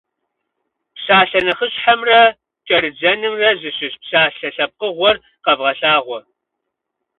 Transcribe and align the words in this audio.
Псалъэ 0.95 1.39
нэхъыщхьэмрэ 1.45 2.21
кӏэрыдзэнымрэ 2.65 3.49
зыщыщ 3.59 3.93
псалъэ 4.01 4.47
лъэпкъыгъуэр 4.55 5.17
къэвгъэлъагъуэ. 5.43 6.19